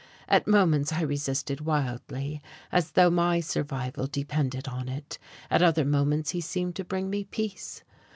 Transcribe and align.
At 0.27 0.47
moments 0.47 0.91
I 0.93 1.01
resisted 1.03 1.61
wildly, 1.61 2.41
as 2.71 2.93
though 2.93 3.11
my 3.11 3.39
survival 3.39 4.07
depended 4.07 4.67
on 4.67 4.89
it; 4.89 5.19
at 5.47 5.61
other 5.61 5.85
moments 5.85 6.31
he 6.31 6.41
seemed 6.41 6.75
to 6.77 6.83
bring 6.83 7.07
me 7.07 7.23
peace. 7.25 7.83